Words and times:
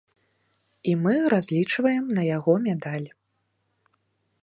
І 0.93 0.95
мы 1.03 1.13
разлічваем 1.35 2.05
на 2.19 2.23
яго 2.37 2.53
медаль. 2.67 3.07